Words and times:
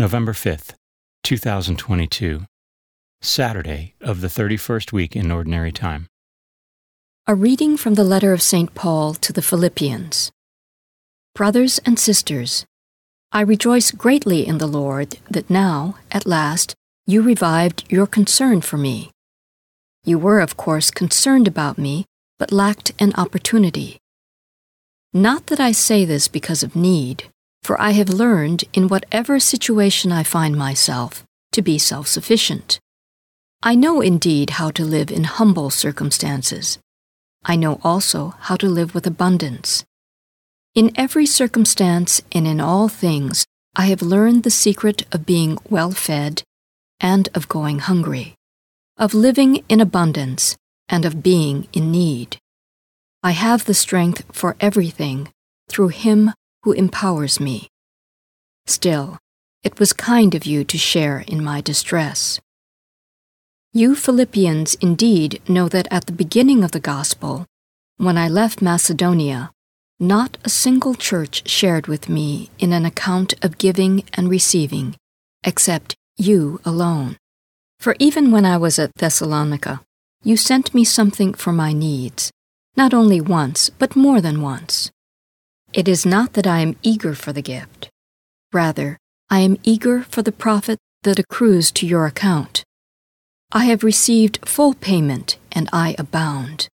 November 0.00 0.32
5th, 0.32 0.72
2022, 1.24 2.46
Saturday 3.20 3.94
of 4.00 4.22
the 4.22 4.28
31st 4.28 4.92
week 4.92 5.14
in 5.14 5.30
Ordinary 5.30 5.70
Time. 5.70 6.06
A 7.26 7.34
reading 7.34 7.76
from 7.76 7.96
the 7.96 8.02
letter 8.02 8.32
of 8.32 8.40
St. 8.40 8.74
Paul 8.74 9.12
to 9.12 9.30
the 9.30 9.42
Philippians. 9.42 10.32
Brothers 11.34 11.80
and 11.84 11.98
sisters, 11.98 12.64
I 13.30 13.42
rejoice 13.42 13.90
greatly 13.90 14.46
in 14.46 14.56
the 14.56 14.66
Lord 14.66 15.18
that 15.28 15.50
now, 15.50 15.96
at 16.10 16.24
last, 16.24 16.74
you 17.06 17.20
revived 17.20 17.84
your 17.92 18.06
concern 18.06 18.62
for 18.62 18.78
me. 18.78 19.10
You 20.02 20.18
were, 20.18 20.40
of 20.40 20.56
course, 20.56 20.90
concerned 20.90 21.46
about 21.46 21.76
me, 21.76 22.06
but 22.38 22.50
lacked 22.50 22.92
an 22.98 23.12
opportunity. 23.18 23.98
Not 25.12 25.48
that 25.48 25.60
I 25.60 25.72
say 25.72 26.06
this 26.06 26.26
because 26.26 26.62
of 26.62 26.74
need, 26.74 27.24
for 27.62 27.80
I 27.80 27.90
have 27.90 28.08
learned, 28.08 28.64
in 28.72 28.88
whatever 28.88 29.38
situation 29.38 30.12
I 30.12 30.22
find 30.22 30.56
myself, 30.56 31.24
to 31.52 31.62
be 31.62 31.78
self 31.78 32.08
sufficient. 32.08 32.80
I 33.62 33.74
know 33.74 34.00
indeed 34.00 34.50
how 34.50 34.70
to 34.70 34.84
live 34.84 35.10
in 35.10 35.24
humble 35.24 35.70
circumstances. 35.70 36.78
I 37.44 37.56
know 37.56 37.80
also 37.82 38.34
how 38.40 38.56
to 38.56 38.68
live 38.68 38.94
with 38.94 39.06
abundance. 39.06 39.84
In 40.74 40.92
every 40.94 41.26
circumstance 41.26 42.22
and 42.32 42.46
in 42.46 42.60
all 42.60 42.88
things, 42.88 43.44
I 43.76 43.86
have 43.86 44.02
learned 44.02 44.42
the 44.42 44.50
secret 44.50 45.04
of 45.12 45.26
being 45.26 45.58
well 45.68 45.90
fed 45.90 46.42
and 47.00 47.28
of 47.34 47.48
going 47.48 47.80
hungry, 47.80 48.34
of 48.96 49.14
living 49.14 49.64
in 49.68 49.80
abundance 49.80 50.56
and 50.88 51.04
of 51.04 51.22
being 51.22 51.68
in 51.72 51.90
need. 51.90 52.38
I 53.22 53.32
have 53.32 53.64
the 53.64 53.74
strength 53.74 54.24
for 54.32 54.56
everything 54.60 55.28
through 55.68 55.88
Him 55.88 56.32
who 56.62 56.72
empowers 56.72 57.40
me. 57.40 57.68
Still, 58.66 59.18
it 59.62 59.78
was 59.78 59.92
kind 59.92 60.34
of 60.34 60.46
you 60.46 60.64
to 60.64 60.78
share 60.78 61.24
in 61.26 61.42
my 61.44 61.60
distress. 61.60 62.40
You 63.72 63.94
Philippians 63.94 64.74
indeed 64.76 65.40
know 65.48 65.68
that 65.68 65.88
at 65.90 66.06
the 66.06 66.12
beginning 66.12 66.64
of 66.64 66.72
the 66.72 66.80
gospel, 66.80 67.46
when 67.98 68.18
I 68.18 68.28
left 68.28 68.62
Macedonia, 68.62 69.52
not 70.00 70.38
a 70.44 70.48
single 70.48 70.94
church 70.94 71.48
shared 71.48 71.86
with 71.86 72.08
me 72.08 72.50
in 72.58 72.72
an 72.72 72.86
account 72.86 73.34
of 73.44 73.58
giving 73.58 74.02
and 74.14 74.30
receiving, 74.30 74.96
except 75.44 75.94
you 76.16 76.60
alone. 76.64 77.16
For 77.78 77.94
even 77.98 78.30
when 78.30 78.44
I 78.44 78.56
was 78.56 78.78
at 78.78 78.94
Thessalonica, 78.96 79.82
you 80.22 80.36
sent 80.36 80.74
me 80.74 80.84
something 80.84 81.34
for 81.34 81.52
my 81.52 81.72
needs, 81.72 82.32
not 82.76 82.92
only 82.94 83.20
once, 83.20 83.70
but 83.70 83.94
more 83.94 84.20
than 84.20 84.42
once. 84.42 84.90
It 85.72 85.86
is 85.86 86.04
not 86.04 86.32
that 86.32 86.48
I 86.48 86.60
am 86.60 86.76
eager 86.82 87.14
for 87.14 87.32
the 87.32 87.42
gift. 87.42 87.90
Rather, 88.52 88.98
I 89.30 89.40
am 89.40 89.56
eager 89.62 90.02
for 90.02 90.22
the 90.22 90.32
profit 90.32 90.78
that 91.04 91.20
accrues 91.20 91.70
to 91.72 91.86
your 91.86 92.06
account. 92.06 92.64
I 93.52 93.66
have 93.66 93.84
received 93.84 94.48
full 94.48 94.74
payment, 94.74 95.36
and 95.52 95.68
I 95.72 95.94
abound. 95.96 96.68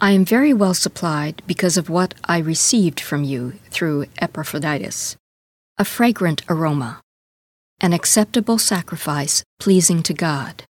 I 0.00 0.12
am 0.12 0.24
very 0.24 0.52
well 0.52 0.74
supplied 0.74 1.42
because 1.46 1.76
of 1.76 1.88
what 1.88 2.14
I 2.24 2.38
received 2.38 2.98
from 2.98 3.22
you 3.22 3.54
through 3.70 4.06
Epaphroditus 4.18 5.16
a 5.80 5.84
fragrant 5.84 6.42
aroma, 6.48 7.00
an 7.80 7.92
acceptable 7.92 8.58
sacrifice 8.58 9.44
pleasing 9.60 10.02
to 10.02 10.12
God. 10.12 10.64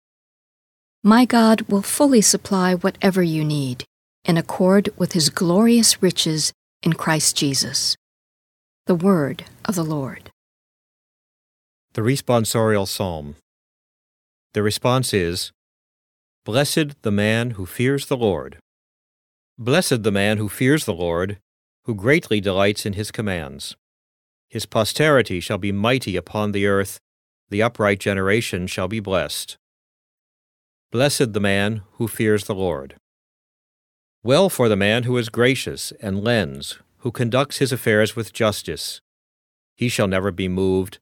My 1.03 1.27
God 1.27 1.61
will 1.69 1.83
fully 1.83 2.23
supply 2.23 2.75
whatever 2.75 3.23
you 3.23 3.45
need 3.45 3.85
in 4.25 4.39
accord 4.39 4.89
with 4.97 5.13
his 5.13 5.29
glorious 5.29 6.03
riches 6.03 6.55
in 6.85 6.93
Christ 6.93 7.35
Jesus. 7.35 7.97
The 8.87 8.95
Word 8.95 9.45
of 9.65 9.75
the 9.75 9.83
Lord. 9.83 10.31
The 11.95 12.03
Responsorial 12.03 12.87
Psalm. 12.87 13.37
The 14.53 14.63
response 14.63 15.15
is 15.15 15.51
Blessed 16.45 17.01
the 17.01 17.11
man 17.11 17.53
who 17.53 17.65
fears 17.65 18.07
the 18.07 18.19
Lord. 18.19 18.59
Blessed 19.57 20.03
the 20.03 20.13
man 20.13 20.37
who 20.37 20.49
fears 20.51 20.85
the 20.85 20.93
Lord, 20.93 21.39
who 21.85 21.95
greatly 21.95 22.41
delights 22.41 22.85
in 22.85 22.93
his 22.93 23.11
commands. 23.11 23.75
His 24.51 24.67
posterity 24.67 25.41
shall 25.41 25.59
be 25.59 25.73
mighty 25.73 26.17
upon 26.17 26.53
the 26.53 26.67
earth, 26.67 26.99
the 27.49 27.63
upright 27.63 27.99
generation 27.99 28.67
shall 28.67 28.89
be 28.89 29.01
blessed. 29.01 29.57
Blessed 30.93 31.33
the 31.33 31.41
man 31.41 31.83
who 31.93 32.07
fears 32.07 32.45
the 32.45 32.55
Lord. 32.55 32.97
Well 34.27 34.49
for 34.49 34.71
the 34.71 34.77
man 34.77 35.03
who 35.03 35.19
is 35.19 35.29
gracious 35.29 35.93
and 36.01 36.25
lends, 36.25 36.79
who 37.01 37.13
conducts 37.13 37.59
his 37.59 37.73
affairs 37.73 38.17
with 38.17 38.33
justice. 38.33 39.03
He 39.77 39.91
shall 39.91 40.09
never 40.09 40.31
be 40.31 40.49
moved, 40.49 40.99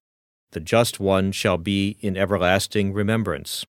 the 0.51 0.59
just 0.59 0.99
one 0.99 1.31
shall 1.31 1.57
be 1.57 1.97
in 2.01 2.17
everlasting 2.17 2.93
remembrance. 2.93 3.65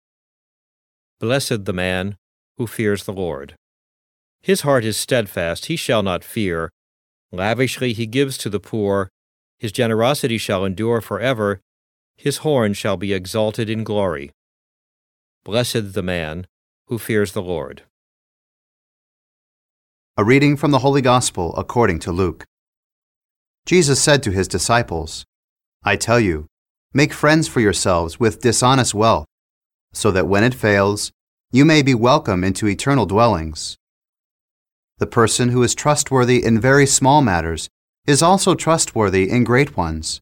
Blessed 1.19 1.66
the 1.66 1.74
man 1.74 2.18
who 2.58 2.66
fears 2.66 3.03
the 3.03 3.14
Lord. 3.14 3.53
His 4.41 4.62
heart 4.62 4.84
is 4.84 4.97
steadfast, 4.97 5.68
he 5.68 5.75
shall 5.75 6.02
not 6.02 6.24
fear. 6.24 6.72
Lavishly 7.31 7.94
he 7.94 8.08
gives 8.08 8.40
to 8.40 8.50
the 8.50 8.59
poor, 8.59 9.08
his 9.59 9.72
generosity 9.72 10.40
shall 10.40 10.66
endure 10.66 11.00
forever, 11.00 11.62
his 12.18 12.38
horn 12.38 12.74
shall 12.74 12.97
be 12.97 13.14
exalted 13.14 13.70
in 13.70 13.84
glory. 13.84 14.31
Blessed 15.44 15.94
the 15.94 16.02
man 16.02 16.47
who 16.88 16.97
fears 16.97 17.34
the 17.34 17.41
Lord. 17.44 17.84
A 20.16 20.24
reading 20.24 20.57
from 20.57 20.69
the 20.69 20.78
Holy 20.78 21.01
Gospel 21.01 21.56
according 21.56 21.97
to 22.01 22.12
Luke. 22.12 22.46
Jesus 23.66 24.00
said 24.00 24.22
to 24.22 24.29
his 24.29 24.47
disciples, 24.47 25.25
I 25.84 25.96
tell 25.96 26.19
you, 26.19 26.46
make 26.94 27.12
friends 27.12 27.47
for 27.47 27.62
yourselves 27.62 28.19
with 28.19 28.40
dishonest 28.40 28.94
wealth, 28.94 29.25
so 29.91 30.12
that 30.12 30.28
when 30.28 30.44
it 30.44 30.53
fails, 30.53 31.12
you 31.52 31.66
may 31.66 31.81
be 31.81 31.96
welcome 31.96 32.44
into 32.44 32.68
eternal 32.68 33.07
dwellings. 33.07 33.75
The 35.00 35.07
person 35.07 35.50
who 35.50 35.63
is 35.63 35.73
trustworthy 35.73 36.46
in 36.46 36.62
very 36.62 36.85
small 36.85 37.23
matters 37.23 37.68
is 38.06 38.22
also 38.22 38.53
trustworthy 38.53 39.31
in 39.31 39.44
great 39.44 39.75
ones, 39.75 40.22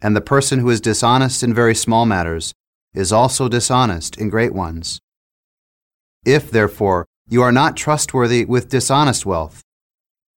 and 0.00 0.14
the 0.14 0.20
person 0.20 0.60
who 0.60 0.70
is 0.70 0.80
dishonest 0.80 1.42
in 1.42 1.52
very 1.52 1.74
small 1.74 2.06
matters 2.06 2.54
is 2.94 3.12
also 3.12 3.48
dishonest 3.48 4.16
in 4.16 4.30
great 4.30 4.54
ones. 4.54 5.00
If, 6.24 6.52
therefore, 6.52 7.06
you 7.30 7.42
are 7.42 7.52
not 7.52 7.76
trustworthy 7.76 8.44
with 8.46 8.70
dishonest 8.70 9.26
wealth. 9.26 9.62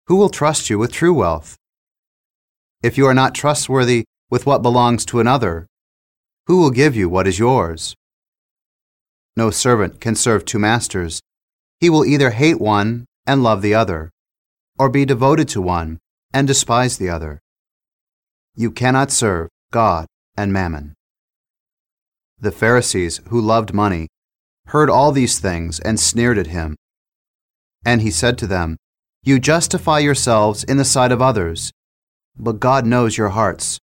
Who 0.08 0.16
will 0.16 0.28
trust 0.28 0.68
you 0.68 0.78
with 0.78 0.92
true 0.92 1.14
wealth? 1.14 1.56
If 2.82 2.98
you 2.98 3.06
are 3.06 3.14
not 3.14 3.34
trustworthy 3.34 4.06
with 4.28 4.44
what 4.44 4.62
belongs 4.62 5.04
to 5.06 5.20
another, 5.20 5.66
who 6.46 6.58
will 6.60 6.70
give 6.70 6.96
you 6.96 7.08
what 7.08 7.28
is 7.28 7.38
yours? 7.38 7.94
No 9.36 9.50
servant 9.50 10.00
can 10.00 10.16
serve 10.16 10.44
two 10.44 10.58
masters. 10.58 11.20
He 11.78 11.88
will 11.88 12.04
either 12.04 12.30
hate 12.30 12.60
one 12.60 13.06
and 13.24 13.42
love 13.42 13.62
the 13.62 13.74
other, 13.74 14.10
or 14.78 14.88
be 14.88 15.04
devoted 15.04 15.48
to 15.50 15.62
one 15.62 15.98
and 16.32 16.48
despise 16.48 16.98
the 16.98 17.08
other. 17.08 17.38
You 18.56 18.72
cannot 18.72 19.12
serve 19.12 19.48
God 19.70 20.06
and 20.36 20.52
mammon. 20.52 20.94
The 22.40 22.50
Pharisees, 22.50 23.20
who 23.28 23.40
loved 23.40 23.72
money, 23.72 24.08
heard 24.66 24.90
all 24.90 25.12
these 25.12 25.38
things 25.38 25.78
and 25.80 26.00
sneered 26.00 26.38
at 26.38 26.48
him. 26.48 26.76
And 27.84 28.02
he 28.02 28.10
said 28.10 28.38
to 28.38 28.46
them, 28.46 28.76
You 29.22 29.38
justify 29.38 29.98
yourselves 30.00 30.64
in 30.64 30.76
the 30.76 30.84
sight 30.84 31.12
of 31.12 31.22
others, 31.22 31.72
but 32.36 32.60
God 32.60 32.86
knows 32.86 33.16
your 33.16 33.30
hearts. 33.30 33.78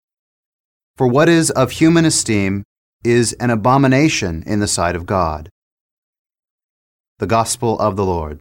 For 0.98 1.08
what 1.08 1.30
is 1.30 1.50
of 1.52 1.72
human 1.72 2.06
esteem 2.06 2.64
is 3.04 3.34
an 3.34 3.50
abomination 3.50 4.44
in 4.46 4.60
the 4.60 4.68
sight 4.68 4.96
of 4.96 5.06
God. 5.06 5.50
The 7.20 7.28
Gospel 7.28 7.80
of 7.80 7.96
the 7.96 8.06
Lord. 8.06 8.40